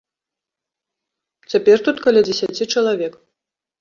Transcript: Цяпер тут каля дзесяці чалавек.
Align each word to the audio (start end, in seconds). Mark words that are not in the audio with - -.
Цяпер 1.53 1.77
тут 1.89 1.97
каля 2.07 2.21
дзесяці 2.31 2.71
чалавек. 2.77 3.13